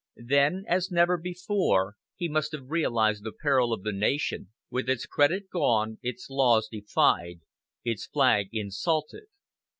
Then, 0.25 0.65
as 0.67 0.89
never 0.89 1.15
before, 1.15 1.93
he 2.15 2.27
must 2.27 2.53
have 2.53 2.71
realized 2.71 3.23
the 3.23 3.31
peril 3.31 3.71
of 3.71 3.83
the 3.83 3.91
nation, 3.91 4.49
with 4.71 4.89
its 4.89 5.05
credit 5.05 5.47
gone, 5.51 5.99
its 6.01 6.27
laws 6.27 6.67
defied, 6.67 7.41
its 7.83 8.07
flag 8.07 8.49
insulted. 8.51 9.25